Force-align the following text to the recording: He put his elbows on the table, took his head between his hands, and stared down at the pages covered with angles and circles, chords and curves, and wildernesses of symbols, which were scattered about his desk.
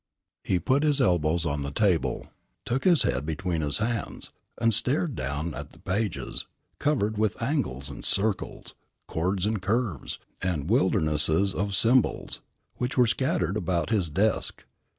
He 0.43 0.57
put 0.57 0.81
his 0.81 0.99
elbows 0.99 1.45
on 1.45 1.61
the 1.61 1.69
table, 1.69 2.31
took 2.65 2.85
his 2.85 3.03
head 3.03 3.23
between 3.23 3.61
his 3.61 3.77
hands, 3.77 4.31
and 4.59 4.73
stared 4.73 5.13
down 5.15 5.53
at 5.53 5.73
the 5.73 5.79
pages 5.79 6.47
covered 6.79 7.19
with 7.19 7.39
angles 7.39 7.87
and 7.87 8.03
circles, 8.03 8.73
chords 9.07 9.45
and 9.45 9.61
curves, 9.61 10.17
and 10.41 10.71
wildernesses 10.71 11.53
of 11.53 11.75
symbols, 11.75 12.41
which 12.77 12.97
were 12.97 13.05
scattered 13.05 13.55
about 13.55 13.91
his 13.91 14.09
desk. 14.09 14.65